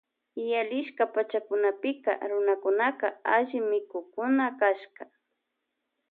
Yalisha 0.51 1.05
pachakunapika 1.15 2.11
runakunaka 2.31 3.07
alli 3.33 3.59
mikukkuna 3.69 4.45
kashka. 4.59 5.05